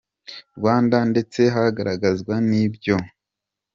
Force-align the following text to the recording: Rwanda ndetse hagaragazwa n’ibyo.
Rwanda 0.57 0.97
ndetse 1.11 1.41
hagaragazwa 1.55 2.33
n’ibyo. 2.49 2.95